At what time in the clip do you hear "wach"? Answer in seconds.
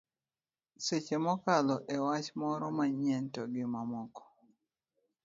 2.05-2.27